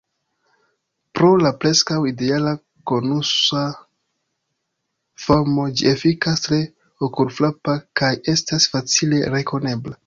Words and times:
Pro 1.17 1.27
la 1.41 1.51
preskaŭ 1.65 1.97
ideala 2.11 2.55
konusa 2.93 3.61
formo 5.27 5.69
ĝi 5.77 5.89
efikas 5.95 6.45
tre 6.49 6.61
okulfrapa 7.11 7.81
kaj 8.03 8.15
estas 8.37 8.71
facile 8.77 9.27
rekonebla. 9.39 9.99